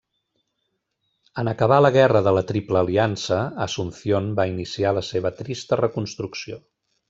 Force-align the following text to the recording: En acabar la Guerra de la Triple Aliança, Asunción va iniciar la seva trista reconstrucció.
En 1.41 1.51
acabar 1.51 1.77
la 1.85 1.91
Guerra 1.97 2.23
de 2.29 2.33
la 2.39 2.43
Triple 2.53 2.81
Aliança, 2.85 3.39
Asunción 3.69 4.33
va 4.41 4.49
iniciar 4.55 4.95
la 5.01 5.07
seva 5.13 5.37
trista 5.45 5.81
reconstrucció. 5.87 6.61